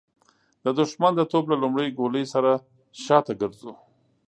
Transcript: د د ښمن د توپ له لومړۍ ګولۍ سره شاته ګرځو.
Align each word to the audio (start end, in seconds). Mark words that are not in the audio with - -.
د 0.63 0.65
د 0.77 0.79
ښمن 0.91 1.13
د 1.17 1.21
توپ 1.31 1.45
له 1.51 1.57
لومړۍ 1.63 1.87
ګولۍ 1.97 2.25
سره 2.33 2.51
شاته 3.03 3.33
ګرځو. 3.41 3.71